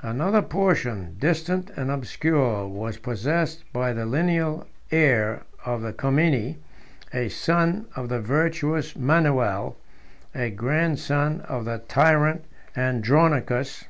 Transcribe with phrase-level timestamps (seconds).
[0.00, 6.56] Another portion, distant and obscure, was possessed by the lineal heir of the Comneni,
[7.12, 9.76] a son of the virtuous Manuel,
[10.34, 13.84] a grandson of the tyrant Andronicus.